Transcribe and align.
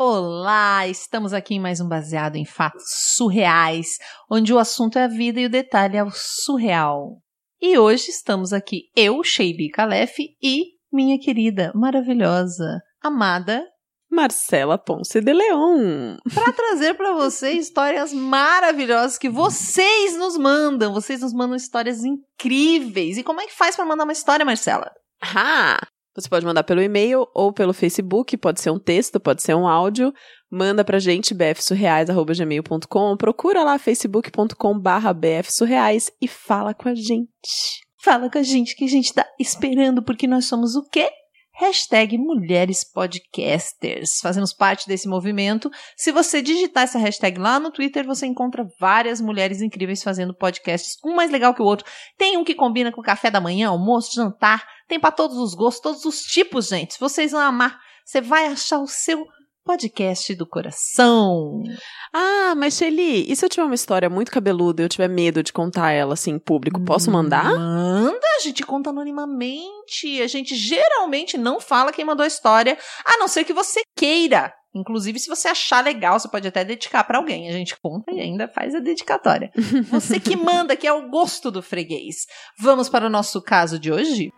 Olá, 0.00 0.86
estamos 0.86 1.32
aqui 1.32 1.56
em 1.56 1.60
mais 1.60 1.80
um 1.80 1.88
baseado 1.88 2.36
em 2.36 2.44
fatos 2.44 2.84
surreais, 3.16 3.98
onde 4.30 4.54
o 4.54 4.58
assunto 4.60 4.96
é 4.96 5.02
a 5.02 5.08
vida 5.08 5.40
e 5.40 5.46
o 5.46 5.50
detalhe 5.50 5.96
é 5.96 6.04
o 6.04 6.12
surreal. 6.12 7.20
E 7.60 7.76
hoje 7.76 8.10
estamos 8.10 8.52
aqui 8.52 8.82
eu, 8.94 9.24
Sheili 9.24 9.68
Calef 9.68 10.16
e 10.40 10.66
minha 10.92 11.18
querida, 11.18 11.72
maravilhosa, 11.74 12.80
amada 13.02 13.66
Marcela 14.08 14.78
Ponce 14.78 15.20
de 15.20 15.32
Leon. 15.32 16.16
Para 16.32 16.52
trazer 16.52 16.94
para 16.94 17.12
você 17.14 17.50
histórias 17.50 18.12
maravilhosas 18.12 19.18
que 19.18 19.28
vocês 19.28 20.16
nos 20.16 20.38
mandam. 20.38 20.94
Vocês 20.94 21.22
nos 21.22 21.34
mandam 21.34 21.56
histórias 21.56 22.04
incríveis. 22.04 23.18
E 23.18 23.24
como 23.24 23.40
é 23.40 23.46
que 23.46 23.56
faz 23.56 23.74
para 23.74 23.84
mandar 23.84 24.04
uma 24.04 24.12
história, 24.12 24.46
Marcela? 24.46 24.92
Ah, 25.20 25.80
você 26.20 26.28
pode 26.28 26.44
mandar 26.44 26.64
pelo 26.64 26.82
e-mail 26.82 27.26
ou 27.34 27.50
pelo 27.52 27.72
Facebook, 27.72 28.36
pode 28.36 28.60
ser 28.60 28.70
um 28.70 28.78
texto, 28.78 29.18
pode 29.20 29.42
ser 29.42 29.54
um 29.54 29.66
áudio. 29.66 30.12
Manda 30.50 30.84
pra 30.84 30.98
gente 30.98 31.32
bfsurreais@gmail.com, 31.34 33.16
procura 33.16 33.62
lá 33.62 33.78
facebook.com/bfsurreais 33.78 36.10
e 36.20 36.26
fala 36.26 36.74
com 36.74 36.88
a 36.88 36.94
gente. 36.94 37.86
Fala 38.02 38.28
com 38.30 38.38
a 38.38 38.42
gente 38.42 38.74
que 38.76 38.84
a 38.84 38.88
gente 38.88 39.12
tá 39.12 39.26
esperando 39.38 40.02
porque 40.02 40.26
nós 40.26 40.46
somos 40.46 40.74
o 40.74 40.82
quê? 40.88 41.10
Hashtag 41.58 42.16
Mulheres 42.16 42.84
Podcasters. 42.84 44.20
Fazemos 44.20 44.52
parte 44.52 44.86
desse 44.86 45.08
movimento. 45.08 45.68
Se 45.96 46.12
você 46.12 46.40
digitar 46.40 46.84
essa 46.84 47.00
hashtag 47.00 47.36
lá 47.36 47.58
no 47.58 47.72
Twitter, 47.72 48.06
você 48.06 48.26
encontra 48.26 48.68
várias 48.78 49.20
mulheres 49.20 49.60
incríveis 49.60 50.00
fazendo 50.00 50.32
podcasts, 50.32 50.96
um 51.04 51.16
mais 51.16 51.32
legal 51.32 51.52
que 51.52 51.60
o 51.60 51.64
outro. 51.64 51.84
Tem 52.16 52.36
um 52.36 52.44
que 52.44 52.54
combina 52.54 52.92
com 52.92 53.02
café 53.02 53.28
da 53.28 53.40
manhã, 53.40 53.70
almoço, 53.70 54.14
jantar, 54.14 54.64
tem 54.86 55.00
para 55.00 55.10
todos 55.10 55.36
os 55.36 55.52
gostos, 55.52 55.82
todos 55.82 56.04
os 56.04 56.22
tipos, 56.22 56.68
gente. 56.68 56.98
Vocês 57.00 57.32
vão 57.32 57.40
amar, 57.40 57.76
você 58.04 58.20
vai 58.20 58.46
achar 58.46 58.78
o 58.78 58.86
seu 58.86 59.26
podcast 59.68 60.34
do 60.34 60.46
coração. 60.46 61.62
Ah, 62.10 62.54
mas 62.56 62.78
Shelly, 62.78 63.30
e 63.30 63.36
se 63.36 63.44
eu 63.44 63.50
tiver 63.50 63.64
uma 63.64 63.74
história 63.74 64.08
muito 64.08 64.32
cabeluda 64.32 64.80
e 64.80 64.84
eu 64.86 64.88
tiver 64.88 65.08
medo 65.08 65.42
de 65.42 65.52
contar 65.52 65.92
ela 65.92 66.14
assim 66.14 66.30
em 66.30 66.38
público, 66.38 66.82
posso 66.82 67.10
mandar? 67.10 67.44
Manda, 67.44 68.26
a 68.38 68.40
gente 68.40 68.62
conta 68.62 68.88
anonimamente. 68.88 70.22
A 70.22 70.26
gente 70.26 70.56
geralmente 70.56 71.36
não 71.36 71.60
fala 71.60 71.92
quem 71.92 72.02
mandou 72.02 72.24
a 72.24 72.26
história, 72.26 72.78
a 73.04 73.18
não 73.18 73.28
ser 73.28 73.44
que 73.44 73.52
você 73.52 73.82
queira. 73.94 74.54
Inclusive, 74.74 75.18
se 75.18 75.28
você 75.28 75.48
achar 75.48 75.84
legal, 75.84 76.18
você 76.18 76.28
pode 76.28 76.48
até 76.48 76.64
dedicar 76.64 77.04
para 77.04 77.18
alguém. 77.18 77.50
A 77.50 77.52
gente 77.52 77.78
conta 77.78 78.10
e 78.10 78.20
ainda 78.20 78.48
faz 78.48 78.74
a 78.74 78.80
dedicatória. 78.80 79.50
Você 79.90 80.20
que 80.20 80.36
manda, 80.36 80.76
que 80.76 80.86
é 80.86 80.92
o 80.92 81.08
gosto 81.08 81.50
do 81.50 81.62
freguês. 81.62 82.26
Vamos 82.60 82.88
para 82.88 83.06
o 83.06 83.10
nosso 83.10 83.40
caso 83.42 83.78
de 83.78 83.90
hoje? 83.90 84.30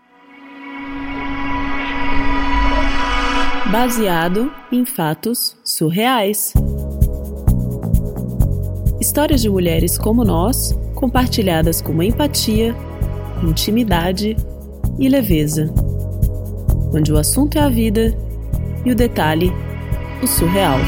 Baseado 3.71 4.53
em 4.73 4.85
fatos 4.85 5.57
surreais. 5.65 6.53
Histórias 9.01 9.41
de 9.41 9.49
mulheres 9.49 9.97
como 9.97 10.25
nós, 10.25 10.73
compartilhadas 10.97 11.81
com 11.81 12.03
empatia, 12.03 12.75
intimidade 13.45 14.37
e 14.99 15.09
leveza. 15.09 15.73
Onde 16.93 17.13
o 17.13 17.17
assunto 17.17 17.59
é 17.59 17.61
a 17.61 17.69
vida 17.69 18.13
e 18.85 18.91
o 18.91 18.95
detalhe, 18.95 19.53
o 20.21 20.27
surreal. 20.27 20.79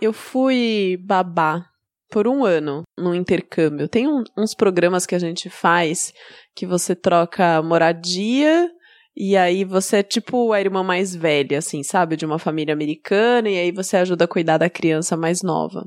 Eu 0.00 0.12
fui 0.12 0.96
babá 1.02 1.66
por 2.08 2.28
um 2.28 2.44
ano 2.44 2.82
no 2.96 3.12
intercâmbio. 3.12 3.88
Tem 3.88 4.06
um, 4.06 4.22
uns 4.38 4.54
programas 4.54 5.06
que 5.06 5.14
a 5.16 5.18
gente 5.18 5.50
faz 5.50 6.14
que 6.54 6.66
você 6.66 6.94
troca 6.94 7.60
moradia 7.62 8.70
e 9.16 9.36
aí 9.36 9.64
você 9.64 9.98
é 9.98 10.02
tipo 10.02 10.52
a 10.52 10.60
irmã 10.60 10.82
mais 10.82 11.14
velha, 11.14 11.58
assim, 11.58 11.82
sabe? 11.82 12.16
De 12.16 12.24
uma 12.24 12.38
família 12.38 12.72
americana, 12.72 13.48
e 13.48 13.58
aí 13.58 13.72
você 13.72 13.96
ajuda 13.96 14.24
a 14.24 14.28
cuidar 14.28 14.58
da 14.58 14.70
criança 14.70 15.16
mais 15.16 15.42
nova. 15.42 15.84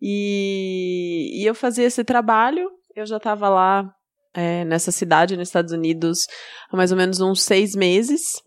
E, 0.00 1.42
e 1.42 1.46
eu 1.46 1.54
fazia 1.54 1.86
esse 1.86 2.04
trabalho, 2.04 2.70
eu 2.94 3.06
já 3.06 3.16
estava 3.16 3.48
lá 3.48 3.90
é, 4.34 4.64
nessa 4.64 4.90
cidade, 4.90 5.36
nos 5.36 5.48
Estados 5.48 5.72
Unidos, 5.72 6.26
há 6.70 6.76
mais 6.76 6.90
ou 6.92 6.98
menos 6.98 7.20
uns 7.20 7.42
seis 7.42 7.74
meses. 7.74 8.40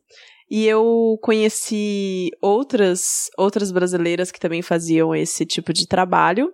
E 0.49 0.67
eu 0.67 1.17
conheci 1.21 2.29
outras, 2.41 3.29
outras 3.37 3.71
brasileiras 3.71 4.31
que 4.31 4.39
também 4.39 4.61
faziam 4.61 5.15
esse 5.15 5.45
tipo 5.45 5.73
de 5.73 5.87
trabalho. 5.87 6.51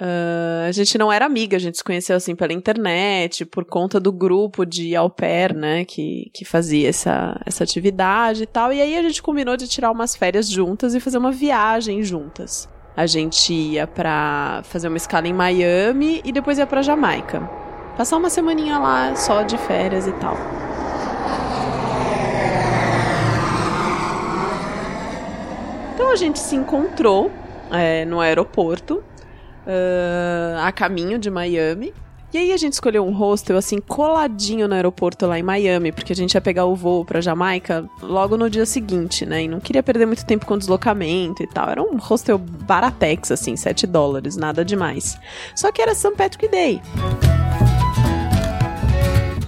Uh, 0.00 0.66
a 0.66 0.72
gente 0.72 0.98
não 0.98 1.12
era 1.12 1.24
amiga, 1.24 1.56
a 1.56 1.60
gente 1.60 1.78
se 1.78 1.84
conheceu 1.84 2.16
assim 2.16 2.34
pela 2.34 2.52
internet, 2.52 3.44
por 3.44 3.64
conta 3.64 4.00
do 4.00 4.10
grupo 4.10 4.66
de 4.66 4.96
au 4.96 5.08
pair, 5.08 5.54
né, 5.54 5.84
que, 5.84 6.30
que 6.34 6.44
fazia 6.44 6.88
essa, 6.88 7.40
essa 7.46 7.62
atividade 7.62 8.42
e 8.42 8.46
tal. 8.46 8.72
E 8.72 8.80
aí 8.80 8.96
a 8.98 9.02
gente 9.02 9.22
combinou 9.22 9.56
de 9.56 9.68
tirar 9.68 9.92
umas 9.92 10.16
férias 10.16 10.48
juntas 10.48 10.94
e 10.94 11.00
fazer 11.00 11.18
uma 11.18 11.30
viagem 11.30 12.02
juntas. 12.02 12.68
A 12.96 13.06
gente 13.06 13.52
ia 13.52 13.86
pra 13.86 14.62
fazer 14.64 14.88
uma 14.88 14.96
escala 14.96 15.28
em 15.28 15.32
Miami 15.32 16.20
e 16.24 16.32
depois 16.32 16.58
ia 16.58 16.66
pra 16.66 16.82
Jamaica. 16.82 17.40
Passar 17.96 18.16
uma 18.16 18.30
semaninha 18.30 18.78
lá 18.78 19.14
só 19.14 19.42
de 19.42 19.56
férias 19.56 20.08
e 20.08 20.12
tal. 20.12 20.36
Então 25.94 26.10
a 26.10 26.16
gente 26.16 26.40
se 26.40 26.56
encontrou 26.56 27.30
é, 27.70 28.04
no 28.04 28.20
aeroporto 28.20 29.02
uh, 29.66 30.58
a 30.60 30.72
caminho 30.72 31.18
de 31.18 31.30
Miami. 31.30 31.92
E 32.32 32.38
aí 32.38 32.52
a 32.52 32.56
gente 32.56 32.72
escolheu 32.72 33.06
um 33.06 33.12
hostel 33.12 33.56
assim 33.56 33.80
coladinho 33.80 34.66
no 34.66 34.74
aeroporto 34.74 35.24
lá 35.24 35.38
em 35.38 35.42
Miami, 35.42 35.92
porque 35.92 36.12
a 36.12 36.16
gente 36.16 36.34
ia 36.34 36.40
pegar 36.40 36.64
o 36.64 36.74
voo 36.74 37.04
para 37.04 37.20
Jamaica 37.20 37.88
logo 38.02 38.36
no 38.36 38.50
dia 38.50 38.66
seguinte, 38.66 39.24
né? 39.24 39.44
E 39.44 39.48
não 39.48 39.60
queria 39.60 39.84
perder 39.84 40.04
muito 40.04 40.26
tempo 40.26 40.44
com 40.44 40.58
deslocamento 40.58 41.44
e 41.44 41.46
tal. 41.46 41.70
Era 41.70 41.80
um 41.80 41.96
hostel 41.96 42.36
baratex 42.36 43.30
assim, 43.30 43.54
7 43.54 43.86
dólares, 43.86 44.36
nada 44.36 44.64
demais. 44.64 45.16
Só 45.54 45.70
que 45.70 45.80
era 45.80 45.94
St. 45.94 46.16
Patrick 46.16 46.48
Day. 46.48 46.82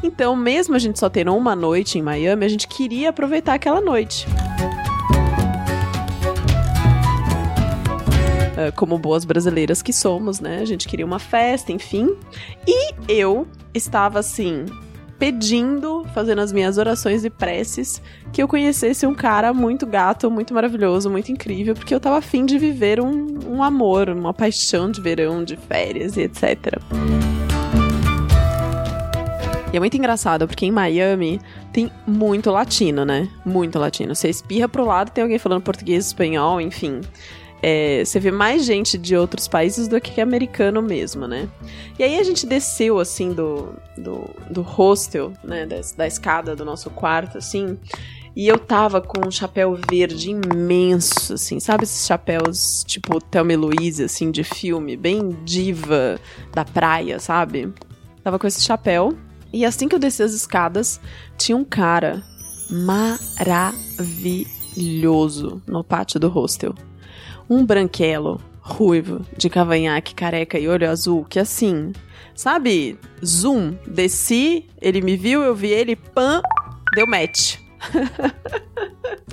Então, 0.00 0.37
mesmo 0.37 0.77
a 0.77 0.78
gente 0.78 1.00
só 1.00 1.10
tendo 1.10 1.34
uma 1.34 1.56
noite 1.56 1.98
em 1.98 2.03
Miami, 2.03 2.44
a 2.44 2.48
gente 2.48 2.69
queria 2.69 3.10
aproveitar 3.10 3.54
aquela 3.54 3.81
noite. 3.81 4.28
Uh, 8.56 8.74
como 8.74 8.98
boas 8.98 9.24
brasileiras 9.24 9.82
que 9.82 9.92
somos, 9.92 10.40
né? 10.40 10.60
A 10.60 10.64
gente 10.64 10.88
queria 10.88 11.04
uma 11.04 11.18
festa, 11.18 11.70
enfim. 11.70 12.16
E 12.66 12.94
eu 13.08 13.46
estava 13.74 14.18
assim, 14.18 14.64
pedindo, 15.18 16.04
fazendo 16.14 16.40
as 16.40 16.52
minhas 16.52 16.78
orações 16.78 17.24
e 17.24 17.30
preces, 17.30 18.02
que 18.32 18.42
eu 18.42 18.48
conhecesse 18.48 19.06
um 19.06 19.14
cara 19.14 19.52
muito 19.52 19.86
gato, 19.86 20.30
muito 20.30 20.52
maravilhoso, 20.52 21.10
muito 21.10 21.30
incrível, 21.30 21.74
porque 21.74 21.94
eu 21.94 22.00
tava 22.00 22.18
afim 22.18 22.44
de 22.44 22.58
viver 22.58 23.00
um, 23.00 23.38
um 23.48 23.62
amor, 23.62 24.08
uma 24.08 24.34
paixão 24.34 24.90
de 24.90 25.00
verão, 25.00 25.44
de 25.44 25.56
férias 25.56 26.16
e 26.16 26.22
etc. 26.22 26.78
E 29.72 29.76
é 29.76 29.80
muito 29.80 29.96
engraçado, 29.96 30.46
porque 30.46 30.64
em 30.64 30.70
Miami 30.70 31.40
tem 31.72 31.90
muito 32.06 32.50
latino, 32.50 33.04
né? 33.04 33.28
Muito 33.44 33.78
latino. 33.78 34.14
Você 34.14 34.28
espirra 34.28 34.68
pro 34.68 34.84
lado, 34.84 35.10
tem 35.10 35.22
alguém 35.22 35.38
falando 35.38 35.62
português, 35.62 36.06
espanhol, 36.06 36.60
enfim 36.60 37.00
é, 37.62 38.04
você 38.04 38.20
vê 38.20 38.30
mais 38.30 38.64
gente 38.64 38.98
de 38.98 39.16
outros 39.16 39.48
países 39.48 39.88
do 39.88 40.00
que 40.00 40.20
americano 40.20 40.82
mesmo, 40.82 41.26
né? 41.26 41.48
E 41.98 42.04
aí 42.04 42.18
a 42.18 42.22
gente 42.22 42.46
desceu, 42.46 42.98
assim, 42.98 43.32
do, 43.32 43.74
do, 43.96 44.30
do 44.50 44.62
hostel, 44.62 45.32
né, 45.42 45.66
da, 45.66 45.80
da 45.96 46.06
escada 46.06 46.54
do 46.54 46.64
nosso 46.64 46.90
quarto, 46.90 47.38
assim, 47.38 47.78
e 48.34 48.46
eu 48.46 48.58
tava 48.58 49.00
com 49.00 49.26
um 49.26 49.30
chapéu 49.30 49.78
verde 49.90 50.30
imenso, 50.30 51.34
assim, 51.34 51.58
sabe 51.58 51.84
esses 51.84 52.06
chapéus 52.06 52.84
tipo 52.86 53.18
Thelma 53.18 53.54
e 53.54 53.56
Louise, 53.56 54.04
assim, 54.04 54.30
de 54.30 54.44
filme, 54.44 54.94
bem 54.96 55.34
diva 55.44 56.20
da 56.52 56.64
praia, 56.64 57.18
sabe? 57.18 57.72
Tava 58.22 58.38
com 58.38 58.46
esse 58.46 58.60
chapéu, 58.60 59.16
e 59.52 59.64
assim 59.64 59.88
que 59.88 59.94
eu 59.94 59.98
desci 59.98 60.22
as 60.22 60.34
escadas, 60.34 61.00
tinha 61.38 61.56
um 61.56 61.64
cara 61.64 62.22
maravilhoso 62.70 64.55
no 65.66 65.82
pátio 65.82 66.20
do 66.20 66.28
hostel 66.28 66.74
um 67.48 67.65
branquelo, 67.65 68.41
ruivo, 68.60 69.24
de 69.36 69.48
cavanhaque, 69.48 70.15
careca 70.15 70.59
e 70.59 70.68
olho 70.68 70.91
azul, 70.91 71.24
que 71.24 71.39
assim, 71.39 71.92
sabe? 72.34 72.98
Zoom, 73.24 73.77
desci, 73.86 74.66
ele 74.80 75.00
me 75.00 75.16
viu, 75.16 75.42
eu 75.42 75.54
vi 75.54 75.68
ele, 75.68 75.97
pã, 75.97 76.42
deu 76.95 77.06
match. 77.06 77.59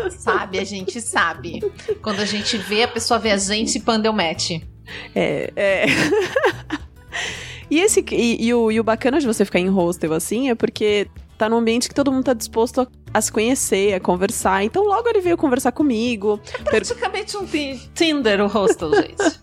Sabe, 0.09 0.59
a 0.59 0.63
gente 0.63 0.99
sabe. 0.99 1.59
Quando 2.01 2.19
a 2.19 2.25
gente 2.25 2.57
vê, 2.57 2.83
a 2.83 2.87
pessoa 2.87 3.19
vê 3.19 3.31
a 3.31 3.37
gente 3.37 3.77
e 3.77 3.97
deu 3.99 4.11
match. 4.11 4.51
É, 5.15 5.51
é. 5.55 5.85
E, 7.71 7.79
esse, 7.79 8.05
e, 8.11 8.45
e, 8.45 8.53
o, 8.53 8.71
e 8.71 8.79
o 8.79 8.83
bacana 8.83 9.19
de 9.19 9.25
você 9.25 9.43
ficar 9.43 9.57
em 9.57 9.67
hostel 9.67 10.13
assim 10.13 10.47
é 10.47 10.53
porque 10.53 11.07
tá 11.43 11.49
num 11.49 11.57
ambiente 11.57 11.89
que 11.89 11.95
todo 11.95 12.11
mundo 12.11 12.23
tá 12.23 12.33
disposto 12.33 12.81
a, 12.81 12.87
a 13.13 13.21
se 13.21 13.31
conhecer, 13.31 13.93
a 13.93 13.99
conversar. 13.99 14.63
Então 14.63 14.83
logo 14.83 15.09
ele 15.09 15.19
veio 15.19 15.35
conversar 15.35 15.73
comigo. 15.73 16.39
É 16.53 16.63
praticamente 16.63 17.37
per... 17.47 17.75
um 17.75 17.79
Tinder 17.93 18.41
o 18.41 18.47
hostel, 18.47 18.93
gente. 18.95 19.41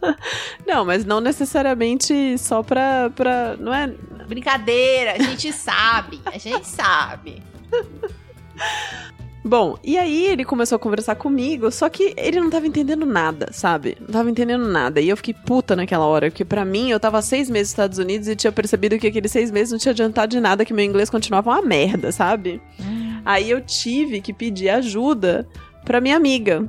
não, 0.66 0.84
mas 0.84 1.04
não 1.04 1.20
necessariamente 1.20 2.38
só 2.38 2.62
pra, 2.62 3.10
pra. 3.10 3.56
Não 3.58 3.72
é. 3.74 3.88
Brincadeira, 4.26 5.12
a 5.12 5.18
gente 5.18 5.52
sabe. 5.52 6.20
A 6.24 6.38
gente 6.38 6.66
sabe. 6.66 7.42
Bom, 9.42 9.78
e 9.82 9.96
aí 9.96 10.26
ele 10.26 10.44
começou 10.44 10.76
a 10.76 10.78
conversar 10.78 11.14
comigo, 11.14 11.70
só 11.70 11.88
que 11.88 12.12
ele 12.16 12.40
não 12.40 12.50
tava 12.50 12.66
entendendo 12.66 13.06
nada, 13.06 13.48
sabe? 13.52 13.96
Não 14.00 14.08
tava 14.08 14.30
entendendo 14.30 14.66
nada. 14.66 15.00
E 15.00 15.08
eu 15.08 15.16
fiquei 15.16 15.32
puta 15.32 15.74
naquela 15.74 16.04
hora, 16.04 16.30
porque 16.30 16.44
para 16.44 16.64
mim 16.64 16.90
eu 16.90 17.00
tava 17.00 17.22
seis 17.22 17.48
meses 17.48 17.68
nos 17.68 17.72
Estados 17.72 17.98
Unidos 17.98 18.28
e 18.28 18.36
tinha 18.36 18.52
percebido 18.52 18.98
que 18.98 19.06
aqueles 19.06 19.32
seis 19.32 19.50
meses 19.50 19.72
não 19.72 19.78
tinha 19.78 19.92
adiantado 19.92 20.30
de 20.30 20.40
nada, 20.40 20.64
que 20.64 20.74
meu 20.74 20.84
inglês 20.84 21.08
continuava 21.08 21.50
uma 21.50 21.62
merda, 21.62 22.12
sabe? 22.12 22.60
Hum. 22.78 23.20
Aí 23.24 23.50
eu 23.50 23.60
tive 23.62 24.20
que 24.20 24.32
pedir 24.32 24.68
ajuda 24.68 25.48
pra 25.84 26.00
minha 26.00 26.16
amiga. 26.16 26.68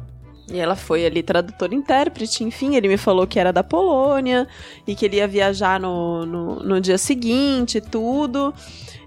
E 0.51 0.59
ela 0.59 0.75
foi 0.75 1.06
ali 1.06 1.24
tradutora 1.24 1.74
intérprete, 1.74 2.44
enfim, 2.44 2.75
ele 2.75 2.89
me 2.89 2.98
falou 2.98 3.25
que 3.25 3.39
era 3.39 3.53
da 3.53 3.63
Polônia 3.63 4.45
e 4.86 4.94
que 4.94 5.06
ele 5.06 5.15
ia 5.15 5.27
viajar 5.27 5.80
no, 5.80 6.25
no, 6.25 6.56
no 6.57 6.81
dia 6.81 6.98
seguinte 6.98 7.80
tudo. 7.80 8.53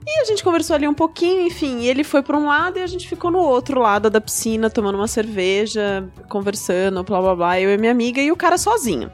E 0.07 0.21
a 0.21 0.25
gente 0.25 0.43
conversou 0.43 0.75
ali 0.75 0.89
um 0.89 0.95
pouquinho, 0.95 1.47
enfim, 1.47 1.85
ele 1.85 2.03
foi 2.03 2.23
para 2.23 2.37
um 2.37 2.47
lado 2.47 2.79
e 2.79 2.83
a 2.83 2.87
gente 2.87 3.09
ficou 3.09 3.31
no 3.31 3.39
outro 3.39 3.81
lado 3.81 4.09
da 4.09 4.21
piscina, 4.21 4.71
tomando 4.71 4.97
uma 4.97 5.09
cerveja, 5.09 6.09
conversando, 6.29 7.03
blá 7.05 7.21
blá 7.21 7.37
blá, 7.37 7.61
eu 7.61 7.73
e 7.73 7.79
minha 7.79 7.93
amiga 7.93 8.21
e 8.21 8.33
o 8.33 8.37
cara 8.37 8.57
sozinho. 8.57 9.11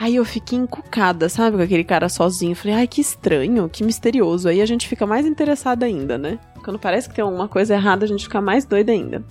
Aí 0.00 0.14
eu 0.14 0.24
fiquei 0.24 0.56
encucada, 0.56 1.28
sabe, 1.28 1.56
com 1.56 1.62
aquele 1.62 1.82
cara 1.82 2.08
sozinho. 2.08 2.54
Falei, 2.54 2.76
ai, 2.76 2.86
que 2.86 3.00
estranho, 3.00 3.68
que 3.68 3.82
misterioso. 3.82 4.48
Aí 4.48 4.60
a 4.60 4.66
gente 4.66 4.86
fica 4.86 5.04
mais 5.06 5.26
interessada 5.26 5.84
ainda, 5.84 6.16
né? 6.16 6.38
Quando 6.62 6.78
parece 6.78 7.08
que 7.08 7.16
tem 7.16 7.24
alguma 7.24 7.48
coisa 7.48 7.74
errada, 7.74 8.04
a 8.04 8.08
gente 8.08 8.24
fica 8.24 8.40
mais 8.40 8.64
doida 8.64 8.92
ainda. 8.92 9.24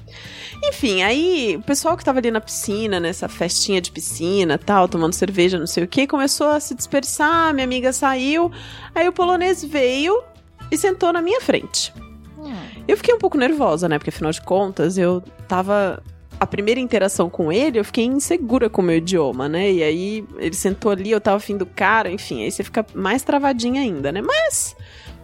Enfim, 0.65 1.03
aí 1.03 1.55
o 1.57 1.61
pessoal 1.61 1.95
que 1.95 2.03
tava 2.03 2.19
ali 2.19 2.31
na 2.31 2.41
piscina, 2.41 2.99
nessa 2.99 3.29
festinha 3.29 3.79
de 3.79 3.91
piscina 3.91 4.57
tal, 4.57 4.89
tomando 4.89 5.13
cerveja, 5.13 5.57
não 5.57 5.67
sei 5.67 5.85
o 5.85 5.87
que, 5.87 6.05
começou 6.05 6.49
a 6.49 6.59
se 6.59 6.75
dispersar, 6.75 7.53
minha 7.53 7.65
amiga 7.65 7.93
saiu. 7.93 8.51
Aí 8.93 9.07
o 9.07 9.13
polonês 9.13 9.63
veio 9.63 10.21
e 10.69 10.77
sentou 10.77 11.13
na 11.13 11.21
minha 11.21 11.39
frente. 11.39 11.93
Hum. 12.37 12.53
Eu 12.87 12.97
fiquei 12.97 13.13
um 13.13 13.19
pouco 13.19 13.37
nervosa, 13.37 13.87
né? 13.87 13.97
Porque 13.97 14.09
afinal 14.09 14.31
de 14.31 14.41
contas 14.41 14.97
eu 14.97 15.21
tava. 15.47 16.03
A 16.39 16.45
primeira 16.45 16.79
interação 16.79 17.29
com 17.29 17.51
ele, 17.51 17.79
eu 17.79 17.85
fiquei 17.85 18.05
insegura 18.05 18.69
com 18.69 18.81
o 18.81 18.85
meu 18.85 18.97
idioma, 18.97 19.49
né? 19.49 19.71
E 19.71 19.83
aí 19.83 20.25
ele 20.37 20.55
sentou 20.55 20.91
ali, 20.91 21.11
eu 21.11 21.19
tava 21.19 21.37
afim 21.37 21.57
do 21.57 21.65
cara, 21.65 22.11
enfim, 22.11 22.43
aí 22.43 22.51
você 22.51 22.63
fica 22.63 22.85
mais 22.93 23.23
travadinha 23.23 23.81
ainda, 23.81 24.11
né? 24.11 24.21
Mas 24.21 24.75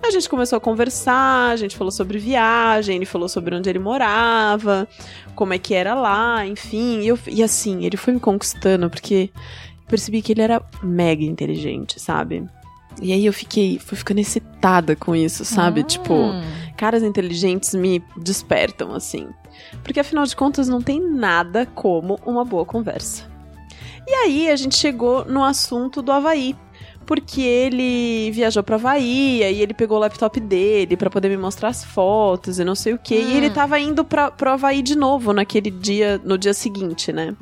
a 0.03 0.11
gente 0.11 0.27
começou 0.27 0.57
a 0.57 0.59
conversar, 0.59 1.51
a 1.51 1.55
gente 1.55 1.77
falou 1.77 1.91
sobre 1.91 2.17
viagem, 2.17 2.97
ele 2.97 3.05
falou 3.05 3.29
sobre 3.29 3.55
onde 3.55 3.69
ele 3.69 3.79
morava, 3.79 4.87
como 5.35 5.53
é 5.53 5.57
que 5.57 5.73
era 5.73 5.93
lá, 5.93 6.45
enfim. 6.45 7.01
E, 7.01 7.07
eu, 7.07 7.19
e 7.27 7.41
assim, 7.41 7.85
ele 7.85 7.95
foi 7.95 8.13
me 8.13 8.19
conquistando, 8.19 8.89
porque 8.89 9.29
percebi 9.87 10.21
que 10.21 10.33
ele 10.33 10.41
era 10.41 10.61
mega 10.81 11.23
inteligente, 11.23 11.99
sabe? 12.01 12.45
E 13.01 13.11
aí 13.11 13.25
eu 13.25 13.33
fiquei, 13.33 13.79
fui 13.79 13.97
ficando 13.97 14.19
excitada 14.19 14.95
com 14.95 15.15
isso, 15.15 15.45
sabe? 15.45 15.81
Hum. 15.81 15.83
Tipo, 15.83 16.13
caras 16.77 17.03
inteligentes 17.03 17.73
me 17.73 18.03
despertam, 18.17 18.93
assim. 18.93 19.29
Porque 19.83 19.99
afinal 19.99 20.25
de 20.25 20.35
contas 20.35 20.67
não 20.67 20.81
tem 20.81 20.99
nada 20.99 21.65
como 21.65 22.19
uma 22.25 22.43
boa 22.43 22.65
conversa. 22.65 23.31
E 24.07 24.13
aí 24.13 24.49
a 24.49 24.55
gente 24.55 24.75
chegou 24.75 25.25
no 25.25 25.43
assunto 25.43 26.01
do 26.01 26.11
Havaí 26.11 26.55
porque 27.05 27.41
ele 27.41 28.31
viajou 28.31 28.63
pra 28.63 28.75
Havaí, 28.75 29.41
e 29.41 29.61
ele 29.61 29.73
pegou 29.73 29.97
o 29.97 29.99
laptop 29.99 30.39
dele 30.39 30.95
para 30.95 31.09
poder 31.09 31.29
me 31.29 31.37
mostrar 31.37 31.69
as 31.69 31.83
fotos 31.83 32.59
e 32.59 32.63
não 32.63 32.75
sei 32.75 32.93
o 32.93 32.97
que. 32.97 33.15
Hum. 33.15 33.29
E 33.29 33.37
ele 33.37 33.49
hum. 33.49 33.53
tava 33.53 33.79
indo 33.79 34.03
pra, 34.03 34.31
pro 34.31 34.51
Havaí 34.51 34.81
de 34.81 34.95
novo 34.95 35.33
naquele 35.33 35.69
dia, 35.69 36.19
no 36.23 36.37
dia 36.37 36.53
seguinte, 36.53 37.11
né? 37.11 37.35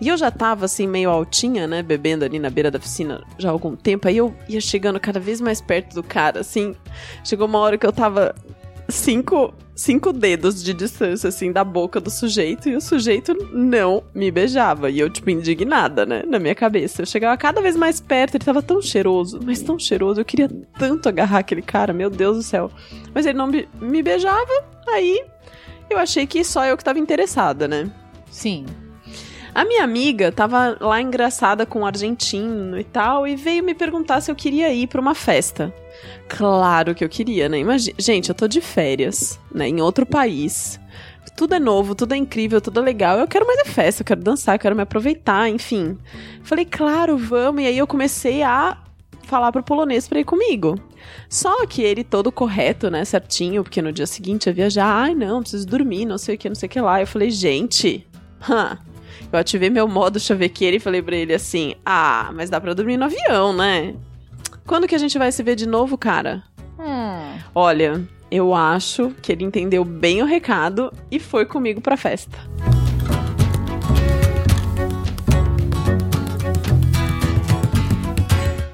E 0.00 0.08
eu 0.08 0.16
já 0.16 0.30
tava 0.30 0.64
assim, 0.64 0.86
meio 0.86 1.10
altinha, 1.10 1.66
né? 1.66 1.82
Bebendo 1.82 2.24
ali 2.24 2.38
na 2.38 2.50
beira 2.50 2.70
da 2.70 2.78
piscina 2.78 3.22
já 3.38 3.48
há 3.48 3.52
algum 3.52 3.74
tempo. 3.74 4.08
Aí 4.08 4.16
eu 4.16 4.34
ia 4.48 4.60
chegando 4.60 5.00
cada 5.00 5.18
vez 5.18 5.40
mais 5.40 5.60
perto 5.60 5.94
do 5.94 6.02
cara, 6.02 6.40
assim. 6.40 6.74
Chegou 7.24 7.46
uma 7.46 7.58
hora 7.58 7.78
que 7.78 7.86
eu 7.86 7.92
tava 7.92 8.34
cinco, 8.88 9.52
cinco 9.74 10.12
dedos 10.12 10.62
de 10.62 10.72
distância, 10.72 11.28
assim, 11.28 11.52
da 11.52 11.62
boca 11.62 12.00
do 12.00 12.10
sujeito, 12.10 12.68
e 12.68 12.76
o 12.76 12.80
sujeito 12.80 13.34
não 13.52 14.02
me 14.14 14.30
beijava. 14.30 14.90
E 14.90 14.98
eu, 14.98 15.10
tipo, 15.10 15.30
indignada, 15.30 16.06
né, 16.06 16.22
na 16.26 16.38
minha 16.38 16.54
cabeça. 16.54 17.02
Eu 17.02 17.06
chegava 17.06 17.36
cada 17.36 17.60
vez 17.60 17.76
mais 17.76 18.00
perto, 18.00 18.36
ele 18.36 18.44
tava 18.44 18.62
tão 18.62 18.80
cheiroso, 18.80 19.38
mas 19.44 19.60
tão 19.60 19.78
cheiroso. 19.78 20.20
Eu 20.20 20.24
queria 20.24 20.48
tanto 20.78 21.08
agarrar 21.08 21.38
aquele 21.38 21.62
cara, 21.62 21.92
meu 21.92 22.08
Deus 22.08 22.38
do 22.38 22.42
céu. 22.42 22.70
Mas 23.14 23.26
ele 23.26 23.36
não 23.36 23.46
me, 23.46 24.02
beijava, 24.02 24.64
aí 24.88 25.22
eu 25.90 25.98
achei 25.98 26.26
que 26.26 26.42
só 26.42 26.64
eu 26.64 26.76
que 26.76 26.84
tava 26.84 26.98
interessada, 26.98 27.68
né? 27.68 27.90
Sim. 28.30 28.64
A 29.54 29.64
minha 29.64 29.82
amiga 29.82 30.30
tava 30.30 30.76
lá 30.80 31.00
engraçada 31.00 31.66
com 31.66 31.80
um 31.80 31.86
argentino 31.86 32.78
e 32.78 32.84
tal, 32.84 33.26
e 33.26 33.34
veio 33.34 33.64
me 33.64 33.74
perguntar 33.74 34.20
se 34.20 34.30
eu 34.30 34.36
queria 34.36 34.72
ir 34.72 34.86
para 34.86 35.00
uma 35.00 35.14
festa. 35.14 35.74
Claro 36.28 36.94
que 36.94 37.04
eu 37.04 37.08
queria, 37.08 37.48
né? 37.48 37.58
Imagina, 37.58 37.96
gente, 37.98 38.28
eu 38.28 38.34
tô 38.34 38.46
de 38.46 38.60
férias, 38.60 39.38
né, 39.52 39.68
em 39.68 39.80
outro 39.80 40.04
país. 40.04 40.78
Tudo 41.36 41.54
é 41.54 41.60
novo, 41.60 41.94
tudo 41.94 42.14
é 42.14 42.16
incrível, 42.16 42.60
tudo 42.60 42.80
é 42.80 42.82
legal. 42.82 43.18
Eu 43.18 43.28
quero 43.28 43.46
mais 43.46 43.60
festa, 43.68 44.02
eu 44.02 44.06
quero 44.06 44.20
dançar, 44.20 44.56
eu 44.56 44.58
quero 44.58 44.74
me 44.74 44.82
aproveitar, 44.82 45.48
enfim. 45.48 45.96
Falei, 46.42 46.64
claro, 46.64 47.16
vamos. 47.16 47.62
E 47.62 47.66
aí 47.66 47.78
eu 47.78 47.86
comecei 47.86 48.42
a 48.42 48.76
falar 49.22 49.52
pro 49.52 49.62
polonês 49.62 50.08
pra 50.08 50.18
ir 50.18 50.24
comigo. 50.24 50.80
Só 51.28 51.66
que 51.66 51.82
ele 51.82 52.02
todo 52.02 52.32
correto, 52.32 52.90
né, 52.90 53.04
certinho, 53.04 53.62
porque 53.62 53.80
no 53.80 53.92
dia 53.92 54.06
seguinte 54.06 54.46
ia 54.46 54.52
viajar. 54.52 54.86
Ai, 54.86 55.14
não, 55.14 55.40
preciso 55.40 55.66
dormir, 55.66 56.06
não 56.06 56.18
sei 56.18 56.34
o 56.34 56.38
que, 56.38 56.48
não 56.48 56.56
sei 56.56 56.66
o 56.66 56.70
que 56.70 56.80
lá. 56.80 57.00
Eu 57.00 57.06
falei, 57.06 57.30
gente, 57.30 58.06
hã, 58.48 58.78
eu 59.32 59.38
ativei 59.38 59.70
meu 59.70 59.86
modo 59.86 60.18
chavequeiro 60.18 60.76
e 60.76 60.80
falei 60.80 61.02
pra 61.02 61.16
ele 61.16 61.34
assim: 61.34 61.74
Ah, 61.84 62.30
mas 62.34 62.50
dá 62.50 62.60
pra 62.60 62.74
dormir 62.74 62.96
no 62.96 63.04
avião, 63.04 63.52
né? 63.52 63.94
Quando 64.68 64.86
que 64.86 64.94
a 64.94 64.98
gente 64.98 65.18
vai 65.18 65.32
se 65.32 65.42
ver 65.42 65.56
de 65.56 65.66
novo, 65.66 65.96
cara? 65.96 66.42
Hum. 66.78 67.38
Olha, 67.54 68.06
eu 68.30 68.54
acho 68.54 69.14
que 69.22 69.32
ele 69.32 69.42
entendeu 69.42 69.82
bem 69.82 70.22
o 70.22 70.26
recado 70.26 70.92
e 71.10 71.18
foi 71.18 71.46
comigo 71.46 71.80
pra 71.80 71.96
festa. 71.96 72.36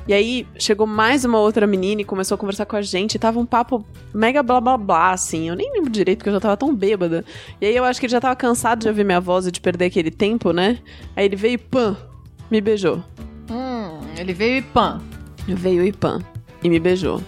E 0.08 0.12
aí 0.12 0.48
chegou 0.58 0.84
mais 0.84 1.24
uma 1.24 1.38
outra 1.38 1.64
menina 1.64 2.02
e 2.02 2.04
começou 2.04 2.34
a 2.34 2.38
conversar 2.38 2.66
com 2.66 2.74
a 2.74 2.82
gente. 2.82 3.14
E 3.14 3.18
tava 3.20 3.38
um 3.38 3.46
papo 3.46 3.86
mega 4.12 4.42
blá 4.42 4.60
blá 4.60 4.76
blá, 4.76 5.12
assim. 5.12 5.48
Eu 5.48 5.54
nem 5.54 5.72
lembro 5.72 5.90
direito 5.90 6.18
porque 6.18 6.30
eu 6.30 6.34
já 6.34 6.40
tava 6.40 6.56
tão 6.56 6.74
bêbada. 6.74 7.24
E 7.60 7.66
aí 7.66 7.76
eu 7.76 7.84
acho 7.84 8.00
que 8.00 8.06
ele 8.06 8.10
já 8.10 8.20
tava 8.20 8.34
cansado 8.34 8.80
de 8.80 8.88
ouvir 8.88 9.04
minha 9.04 9.20
voz 9.20 9.46
e 9.46 9.52
de 9.52 9.60
perder 9.60 9.84
aquele 9.84 10.10
tempo, 10.10 10.52
né? 10.52 10.80
Aí 11.14 11.24
ele 11.24 11.36
veio 11.36 11.54
e 11.54 11.58
pã, 11.58 11.96
me 12.50 12.60
beijou. 12.60 12.96
Hum, 13.48 14.00
ele 14.18 14.32
veio 14.32 14.58
e 14.58 14.62
pã. 14.62 15.00
Veio 15.46 15.84
e 15.84 15.92
pã. 15.92 16.20
E 16.62 16.68
me 16.68 16.80
beijou. 16.80 17.22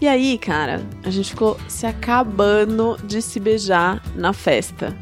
E 0.00 0.06
aí, 0.06 0.36
cara, 0.36 0.82
a 1.02 1.10
gente 1.10 1.30
ficou 1.30 1.58
se 1.68 1.86
acabando 1.86 2.98
de 3.02 3.22
se 3.22 3.40
beijar 3.40 4.02
na 4.14 4.34
festa. 4.34 4.94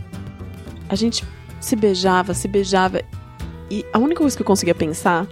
A 0.89 0.95
gente 0.95 1.25
se 1.61 1.75
beijava, 1.75 2.33
se 2.33 2.47
beijava. 2.47 3.03
E 3.69 3.85
a 3.93 3.99
única 3.99 4.21
coisa 4.21 4.37
que 4.37 4.43
eu 4.43 4.47
conseguia 4.47 4.75
pensar. 4.75 5.27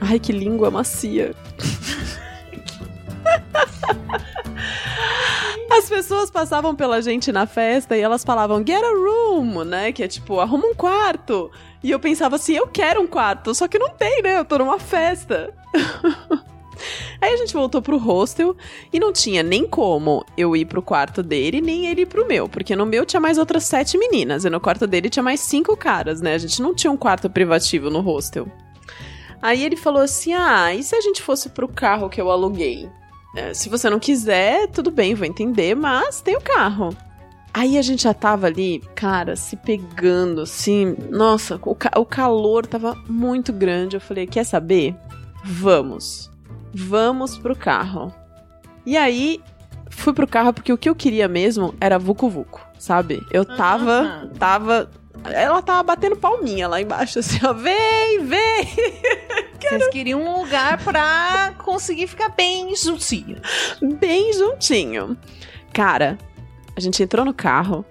Ai, 0.00 0.20
que 0.20 0.32
língua 0.32 0.70
macia. 0.70 1.34
As 5.70 5.88
pessoas 5.88 6.30
passavam 6.30 6.76
pela 6.76 7.02
gente 7.02 7.32
na 7.32 7.46
festa 7.46 7.96
e 7.96 8.00
elas 8.00 8.22
falavam 8.22 8.64
get 8.64 8.82
a 8.82 8.90
room, 8.90 9.64
né? 9.64 9.90
Que 9.90 10.04
é 10.04 10.08
tipo, 10.08 10.38
arruma 10.38 10.66
um 10.66 10.74
quarto. 10.74 11.50
E 11.82 11.90
eu 11.90 11.98
pensava 11.98 12.36
assim, 12.36 12.54
eu 12.54 12.66
quero 12.66 13.00
um 13.00 13.06
quarto, 13.06 13.54
só 13.54 13.66
que 13.66 13.78
não 13.78 13.90
tem, 13.90 14.22
né? 14.22 14.38
Eu 14.38 14.44
tô 14.44 14.58
numa 14.58 14.78
festa. 14.78 15.52
Aí 17.20 17.34
a 17.34 17.36
gente 17.36 17.52
voltou 17.52 17.82
pro 17.82 17.98
hostel 17.98 18.56
e 18.92 19.00
não 19.00 19.12
tinha 19.12 19.42
nem 19.42 19.66
como 19.66 20.24
eu 20.36 20.56
ir 20.56 20.66
pro 20.66 20.80
quarto 20.80 21.22
dele, 21.22 21.60
nem 21.60 21.88
ele 21.88 22.02
ir 22.02 22.06
pro 22.06 22.26
meu. 22.26 22.48
Porque 22.48 22.76
no 22.76 22.86
meu 22.86 23.04
tinha 23.04 23.18
mais 23.18 23.38
outras 23.38 23.64
sete 23.64 23.98
meninas 23.98 24.44
e 24.44 24.50
no 24.50 24.60
quarto 24.60 24.86
dele 24.86 25.10
tinha 25.10 25.22
mais 25.22 25.40
cinco 25.40 25.76
caras, 25.76 26.20
né? 26.20 26.34
A 26.34 26.38
gente 26.38 26.62
não 26.62 26.74
tinha 26.74 26.90
um 26.90 26.96
quarto 26.96 27.28
privativo 27.28 27.90
no 27.90 28.00
hostel. 28.00 28.46
Aí 29.42 29.64
ele 29.64 29.76
falou 29.76 30.02
assim: 30.02 30.32
Ah, 30.32 30.72
e 30.72 30.82
se 30.82 30.94
a 30.94 31.00
gente 31.00 31.20
fosse 31.20 31.48
pro 31.48 31.66
carro 31.66 32.08
que 32.08 32.20
eu 32.20 32.30
aluguei? 32.30 32.88
É, 33.34 33.52
se 33.52 33.68
você 33.68 33.90
não 33.90 33.98
quiser, 33.98 34.68
tudo 34.68 34.90
bem, 34.90 35.14
vou 35.14 35.26
entender, 35.26 35.74
mas 35.74 36.20
tem 36.20 36.36
o 36.36 36.40
carro. 36.40 36.96
Aí 37.52 37.76
a 37.78 37.82
gente 37.82 38.04
já 38.04 38.14
tava 38.14 38.46
ali, 38.46 38.80
cara, 38.94 39.34
se 39.34 39.56
pegando, 39.56 40.42
assim. 40.42 40.96
Nossa, 41.10 41.58
o, 41.62 41.74
ca 41.74 41.90
o 41.96 42.04
calor 42.04 42.64
tava 42.64 42.94
muito 43.08 43.52
grande. 43.52 43.96
Eu 43.96 44.00
falei: 44.00 44.24
Quer 44.24 44.44
saber? 44.44 44.94
Vamos 45.44 46.30
vamos 46.72 47.38
pro 47.38 47.56
carro. 47.56 48.12
E 48.84 48.96
aí, 48.96 49.40
fui 49.90 50.12
pro 50.12 50.26
carro 50.26 50.52
porque 50.52 50.72
o 50.72 50.78
que 50.78 50.88
eu 50.88 50.94
queria 50.94 51.28
mesmo 51.28 51.74
era 51.80 51.98
Vucu 51.98 52.28
Vucu, 52.28 52.60
sabe? 52.78 53.24
Eu 53.30 53.44
tava, 53.44 54.22
uhum. 54.22 54.28
tava 54.30 54.90
ela 55.24 55.60
tava 55.60 55.82
batendo 55.82 56.16
palminha 56.16 56.68
lá 56.68 56.80
embaixo, 56.80 57.18
assim, 57.18 57.38
ó. 57.44 57.52
Vem, 57.52 58.24
vem! 58.24 58.66
Vocês 59.60 59.88
queriam 59.88 60.22
um 60.22 60.40
lugar 60.40 60.82
pra 60.82 61.54
conseguir 61.58 62.06
ficar 62.06 62.30
bem 62.30 62.74
juntinho. 62.74 63.36
Bem 63.98 64.32
juntinho. 64.32 65.16
Cara, 65.72 66.16
a 66.76 66.80
gente 66.80 67.02
entrou 67.02 67.24
no 67.24 67.34
carro 67.34 67.84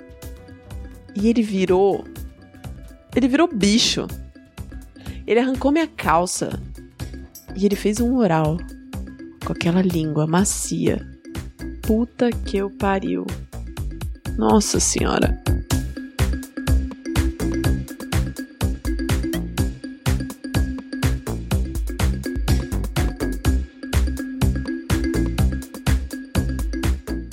e 1.15 1.29
ele 1.29 1.43
virou. 1.43 2.05
Ele 3.15 3.27
virou 3.27 3.47
bicho. 3.47 4.07
Ele 5.25 5.39
arrancou 5.39 5.71
minha 5.71 5.87
calça 5.87 6.59
e 7.59 7.65
ele 7.65 7.75
fez 7.75 7.99
um 7.99 8.17
oral 8.17 8.57
com 9.43 9.51
aquela 9.51 9.81
língua 9.81 10.27
macia. 10.27 11.03
Puta 11.81 12.29
que 12.29 12.57
eu 12.57 12.69
pariu. 12.69 13.25
Nossa 14.37 14.79
senhora. 14.79 15.41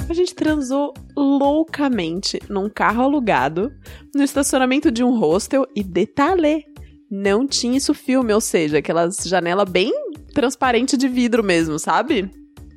A 0.09 0.15
gente 0.15 0.35
transou 0.35 0.95
loucamente 1.15 2.41
num 2.49 2.71
carro 2.71 3.03
alugado, 3.03 3.71
no 4.15 4.23
estacionamento 4.23 4.91
de 4.91 5.05
um 5.05 5.19
hostel 5.19 5.67
e 5.77 5.85
detalhe, 5.85 6.65
não 7.11 7.47
tinha 7.47 7.77
isso 7.77 7.93
filme, 7.93 8.33
ou 8.33 8.41
seja, 8.41 8.79
aquelas 8.79 9.19
janela 9.25 9.65
bem 9.65 9.93
transparente 10.35 10.97
de 10.97 11.09
vidro 11.09 11.43
mesmo, 11.43 11.79
sabe? 11.79 12.31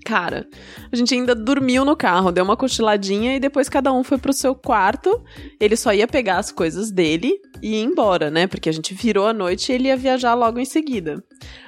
Cara, 0.05 0.47
a 0.89 0.95
gente 0.95 1.13
ainda 1.13 1.35
dormiu 1.35 1.83
no 1.83 1.93
carro, 1.93 2.31
deu 2.31 2.41
uma 2.41 2.55
cochiladinha 2.55 3.35
e 3.35 3.41
depois 3.41 3.67
cada 3.67 3.91
um 3.91 4.05
foi 4.05 4.17
pro 4.17 4.31
seu 4.31 4.55
quarto. 4.55 5.21
Ele 5.59 5.75
só 5.75 5.93
ia 5.93 6.07
pegar 6.07 6.37
as 6.37 6.49
coisas 6.49 6.89
dele 6.89 7.33
e 7.61 7.75
ir 7.75 7.83
embora, 7.83 8.31
né? 8.31 8.47
Porque 8.47 8.69
a 8.69 8.71
gente 8.71 8.93
virou 8.93 9.27
a 9.27 9.33
noite 9.33 9.69
e 9.69 9.75
ele 9.75 9.89
ia 9.89 9.97
viajar 9.97 10.33
logo 10.33 10.59
em 10.59 10.65
seguida. 10.65 11.21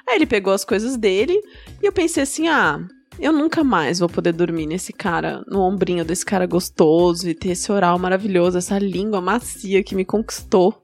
Aí 0.08 0.16
ele 0.16 0.26
pegou 0.26 0.54
as 0.54 0.64
coisas 0.64 0.96
dele 0.96 1.38
e 1.84 1.86
eu 1.86 1.92
pensei 1.92 2.24
assim: 2.24 2.48
ah, 2.48 2.80
eu 3.20 3.34
nunca 3.34 3.62
mais 3.62 4.00
vou 4.00 4.08
poder 4.08 4.32
dormir 4.32 4.66
nesse 4.66 4.94
cara, 4.94 5.44
no 5.46 5.60
ombrinho 5.60 6.06
desse 6.06 6.26
cara 6.26 6.46
gostoso 6.46 7.28
e 7.28 7.34
ter 7.34 7.50
esse 7.50 7.70
oral 7.70 8.00
maravilhoso, 8.00 8.58
essa 8.58 8.80
língua 8.80 9.20
macia 9.20 9.84
que 9.84 9.94
me 9.94 10.06
conquistou. 10.06 10.82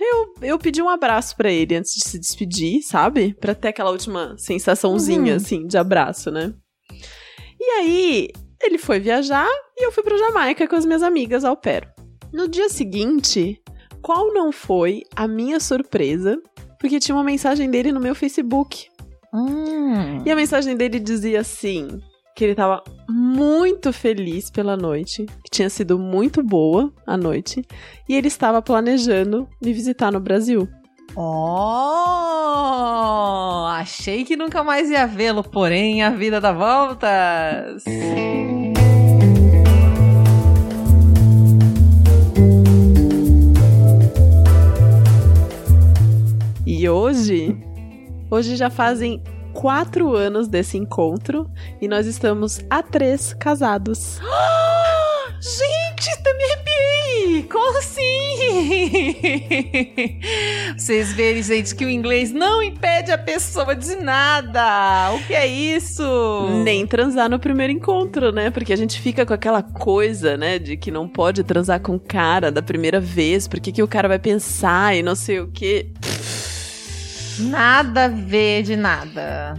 Eu, 0.00 0.34
eu 0.42 0.58
pedi 0.58 0.80
um 0.80 0.88
abraço 0.88 1.36
para 1.36 1.50
ele 1.50 1.74
antes 1.74 1.92
de 1.94 2.08
se 2.08 2.18
despedir, 2.18 2.82
sabe? 2.82 3.34
Pra 3.34 3.54
ter 3.54 3.68
aquela 3.68 3.90
última 3.90 4.36
sensaçãozinha, 4.38 5.32
uhum. 5.32 5.36
assim, 5.36 5.66
de 5.66 5.76
abraço, 5.76 6.30
né? 6.30 6.54
E 7.60 7.64
aí, 7.78 8.28
ele 8.62 8.78
foi 8.78 9.00
viajar 9.00 9.48
e 9.76 9.84
eu 9.84 9.92
fui 9.92 10.02
pra 10.02 10.16
Jamaica 10.16 10.66
com 10.66 10.76
as 10.76 10.86
minhas 10.86 11.02
amigas 11.02 11.44
ao 11.44 11.56
pé. 11.56 11.82
No 12.32 12.48
dia 12.48 12.68
seguinte, 12.68 13.60
qual 14.00 14.32
não 14.32 14.52
foi 14.52 15.02
a 15.16 15.26
minha 15.26 15.58
surpresa? 15.58 16.40
Porque 16.78 17.00
tinha 17.00 17.14
uma 17.14 17.24
mensagem 17.24 17.70
dele 17.70 17.92
no 17.92 18.00
meu 18.00 18.14
Facebook. 18.14 18.86
Hum. 19.34 20.22
E 20.24 20.30
a 20.30 20.36
mensagem 20.36 20.76
dele 20.76 20.98
dizia 21.00 21.40
assim: 21.40 22.00
que 22.38 22.44
ele 22.44 22.54
tava 22.54 22.84
muito 23.08 23.92
feliz 23.92 24.48
pela 24.48 24.76
noite, 24.76 25.26
que 25.42 25.50
tinha 25.50 25.68
sido 25.68 25.98
muito 25.98 26.40
boa 26.40 26.92
a 27.04 27.16
noite, 27.16 27.66
e 28.08 28.14
ele 28.14 28.28
estava 28.28 28.62
planejando 28.62 29.48
me 29.60 29.72
visitar 29.72 30.12
no 30.12 30.20
Brasil. 30.20 30.68
Oh! 31.16 32.06
Achei 33.70 34.24
que 34.24 34.36
nunca 34.36 34.62
mais 34.62 34.88
ia 34.88 35.04
vê-lo, 35.04 35.42
porém 35.42 36.00
a 36.04 36.10
vida 36.10 36.40
dá 36.40 36.52
voltas. 36.52 37.82
E 46.64 46.88
hoje, 46.88 47.56
hoje 48.30 48.54
já 48.54 48.70
fazem 48.70 49.20
quatro 49.58 50.14
anos 50.14 50.46
desse 50.46 50.78
encontro 50.78 51.50
e 51.80 51.88
nós 51.88 52.06
estamos 52.06 52.60
a 52.70 52.80
três 52.80 53.34
casados. 53.34 54.20
Gente, 55.40 56.10
até 56.10 56.34
me 56.34 56.44
arrepiei! 56.44 57.42
Como 57.44 57.78
assim? 57.78 58.00
Vocês 60.76 61.12
verem, 61.12 61.42
gente, 61.42 61.76
que 61.76 61.84
o 61.84 61.90
inglês 61.90 62.32
não 62.32 62.60
impede 62.60 63.12
a 63.12 63.18
pessoa 63.18 63.74
de 63.74 63.94
nada. 63.96 65.12
O 65.12 65.26
que 65.26 65.34
é 65.34 65.46
isso? 65.46 66.02
Nem 66.64 66.84
transar 66.86 67.28
no 67.28 67.38
primeiro 67.38 67.72
encontro, 67.72 68.32
né? 68.32 68.50
Porque 68.50 68.72
a 68.72 68.76
gente 68.76 69.00
fica 69.00 69.24
com 69.24 69.32
aquela 69.32 69.62
coisa, 69.62 70.36
né, 70.36 70.58
de 70.58 70.76
que 70.76 70.90
não 70.90 71.08
pode 71.08 71.44
transar 71.44 71.80
com 71.80 71.94
o 71.94 72.00
cara 72.00 72.50
da 72.50 72.62
primeira 72.62 73.00
vez, 73.00 73.46
porque 73.46 73.70
que 73.70 73.82
o 73.82 73.88
cara 73.88 74.08
vai 74.08 74.18
pensar 74.18 74.96
e 74.96 75.02
não 75.02 75.14
sei 75.14 75.38
o 75.38 75.48
quê. 75.48 75.92
Nada 77.40 78.06
a 78.06 78.08
ver 78.08 78.62
de 78.62 78.76
nada. 78.76 79.54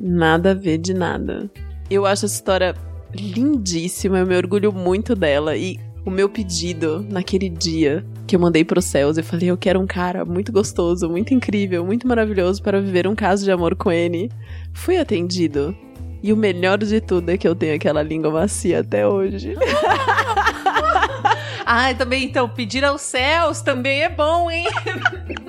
Nada 0.00 0.52
a 0.52 0.54
ver 0.54 0.78
de 0.78 0.94
nada. 0.94 1.50
Eu 1.90 2.06
acho 2.06 2.24
essa 2.24 2.34
história 2.34 2.74
lindíssima, 3.14 4.18
eu 4.18 4.26
me 4.26 4.36
orgulho 4.36 4.72
muito 4.72 5.14
dela. 5.14 5.56
E 5.56 5.78
o 6.04 6.10
meu 6.10 6.28
pedido 6.28 7.04
naquele 7.08 7.48
dia 7.48 8.04
que 8.26 8.36
eu 8.36 8.40
mandei 8.40 8.64
para 8.64 8.78
os 8.78 8.84
céus, 8.84 9.18
eu 9.18 9.24
falei, 9.24 9.50
eu 9.50 9.56
quero 9.56 9.80
um 9.80 9.86
cara 9.86 10.24
muito 10.24 10.52
gostoso, 10.52 11.08
muito 11.08 11.34
incrível, 11.34 11.84
muito 11.84 12.06
maravilhoso 12.06 12.62
para 12.62 12.80
viver 12.80 13.06
um 13.06 13.14
caso 13.14 13.44
de 13.44 13.50
amor 13.50 13.74
com 13.74 13.92
ele. 13.92 14.30
Fui 14.72 14.96
atendido. 14.96 15.76
E 16.22 16.32
o 16.32 16.36
melhor 16.36 16.78
de 16.78 17.00
tudo 17.00 17.30
é 17.30 17.38
que 17.38 17.46
eu 17.46 17.54
tenho 17.54 17.74
aquela 17.74 18.02
língua 18.02 18.30
macia 18.30 18.80
até 18.80 19.06
hoje. 19.06 19.56
ah, 21.64 21.94
também 21.94 22.24
então 22.24 22.48
pedir 22.48 22.84
aos 22.84 23.02
céus 23.02 23.60
também 23.60 24.02
é 24.02 24.08
bom, 24.08 24.50
hein? 24.50 24.66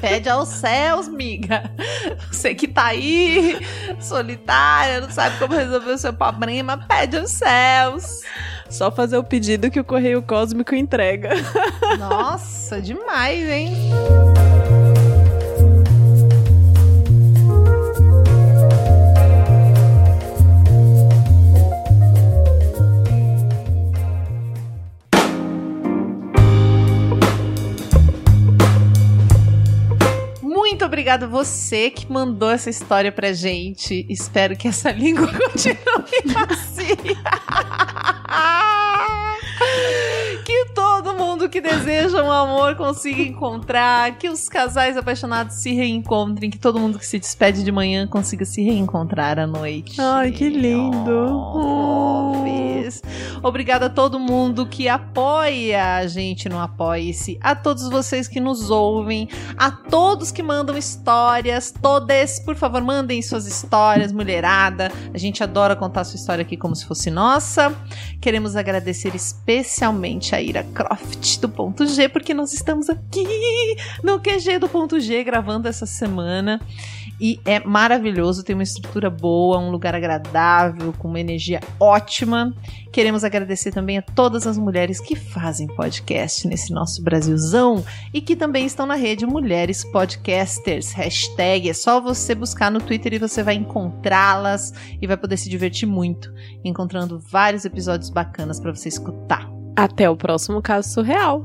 Pede 0.00 0.28
aos 0.28 0.48
céus, 0.48 1.08
miga. 1.08 1.70
Você 2.30 2.54
que 2.54 2.68
tá 2.68 2.86
aí, 2.86 3.58
solitária, 4.00 5.00
não 5.00 5.10
sabe 5.10 5.38
como 5.38 5.54
resolver 5.54 5.92
o 5.92 5.98
seu 5.98 6.12
problema, 6.12 6.76
pede 6.76 7.16
aos 7.16 7.30
céus. 7.30 8.20
Só 8.70 8.90
fazer 8.90 9.16
o 9.16 9.24
pedido 9.24 9.70
que 9.70 9.80
o 9.80 9.84
Correio 9.84 10.22
Cósmico 10.22 10.74
entrega. 10.74 11.30
Nossa, 11.98 12.80
demais, 12.80 13.48
hein? 13.48 13.72
Muito 31.18 31.24
obrigada 31.24 31.26
você 31.26 31.90
que 31.90 32.10
mandou 32.10 32.50
essa 32.50 32.70
história 32.70 33.10
pra 33.10 33.32
gente. 33.32 34.06
Espero 34.08 34.56
que 34.56 34.68
essa 34.68 34.90
língua 34.92 35.26
continue 35.26 35.76
macia. 36.32 37.17
Mundo 41.68 41.80
que 41.80 41.84
deseja 41.84 42.22
um 42.22 42.32
amor 42.32 42.76
consiga 42.76 43.22
encontrar, 43.22 44.16
que 44.18 44.28
os 44.28 44.48
casais 44.48 44.96
apaixonados 44.96 45.56
se 45.56 45.74
reencontrem, 45.74 46.50
que 46.50 46.58
todo 46.58 46.78
mundo 46.78 46.98
que 46.98 47.06
se 47.06 47.18
despede 47.18 47.62
de 47.62 47.70
manhã 47.70 48.06
consiga 48.06 48.44
se 48.44 48.62
reencontrar 48.62 49.38
à 49.38 49.46
noite. 49.46 50.00
Ai, 50.00 50.32
que 50.32 50.48
lindo! 50.48 51.10
Oh, 51.10 52.32
Obrigada 53.42 53.86
a 53.86 53.90
todo 53.90 54.18
mundo 54.18 54.66
que 54.66 54.88
apoia 54.88 55.96
a 55.96 56.06
gente 56.06 56.48
no 56.48 56.58
Apoie-se, 56.58 57.38
a 57.40 57.54
todos 57.54 57.88
vocês 57.88 58.26
que 58.26 58.40
nos 58.40 58.70
ouvem, 58.70 59.28
a 59.56 59.70
todos 59.70 60.32
que 60.32 60.42
mandam 60.42 60.76
histórias, 60.76 61.72
todas, 61.82 62.40
por 62.40 62.56
favor, 62.56 62.82
mandem 62.82 63.22
suas 63.22 63.46
histórias, 63.46 64.12
mulherada. 64.12 64.90
A 65.12 65.18
gente 65.18 65.42
adora 65.42 65.76
contar 65.76 66.04
sua 66.04 66.16
história 66.16 66.42
aqui 66.42 66.56
como 66.56 66.74
se 66.74 66.86
fosse 66.86 67.10
nossa. 67.10 67.74
Queremos 68.20 68.56
agradecer 68.56 69.14
especialmente 69.14 70.34
a 70.34 70.40
Ira 70.40 70.64
Croft 70.74 71.38
do 71.38 71.48
Ponto 71.58 71.84
G, 71.88 72.08
porque 72.08 72.32
nós 72.32 72.52
estamos 72.52 72.88
aqui 72.88 73.26
no 74.04 74.20
QG 74.20 74.60
do 74.60 74.68
Ponto 74.68 75.00
G 75.00 75.24
gravando 75.24 75.66
essa 75.66 75.86
semana 75.86 76.60
e 77.20 77.40
é 77.44 77.58
maravilhoso, 77.58 78.44
tem 78.44 78.54
uma 78.54 78.62
estrutura 78.62 79.10
boa, 79.10 79.58
um 79.58 79.68
lugar 79.68 79.92
agradável, 79.92 80.92
com 80.92 81.08
uma 81.08 81.18
energia 81.18 81.58
ótima. 81.80 82.54
Queremos 82.92 83.24
agradecer 83.24 83.72
também 83.72 83.98
a 83.98 84.02
todas 84.02 84.46
as 84.46 84.56
mulheres 84.56 85.00
que 85.00 85.16
fazem 85.16 85.66
podcast 85.66 86.46
nesse 86.46 86.72
nosso 86.72 87.02
Brasilzão 87.02 87.84
e 88.14 88.20
que 88.20 88.36
também 88.36 88.64
estão 88.64 88.86
na 88.86 88.94
rede 88.94 89.26
Mulheres 89.26 89.84
Podcasters. 89.90 90.92
Hashtag 90.92 91.68
é 91.68 91.74
só 91.74 92.00
você 92.00 92.36
buscar 92.36 92.70
no 92.70 92.80
Twitter 92.80 93.14
e 93.14 93.18
você 93.18 93.42
vai 93.42 93.56
encontrá-las 93.56 94.72
e 95.02 95.08
vai 95.08 95.16
poder 95.16 95.38
se 95.38 95.50
divertir 95.50 95.88
muito, 95.88 96.32
encontrando 96.64 97.18
vários 97.18 97.64
episódios 97.64 98.10
bacanas 98.10 98.60
para 98.60 98.72
você 98.72 98.88
escutar. 98.88 99.57
Até 99.78 100.10
o 100.10 100.16
próximo 100.16 100.60
caso 100.60 100.90
surreal. 100.90 101.44